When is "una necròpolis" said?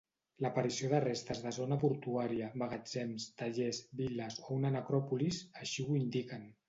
4.57-5.43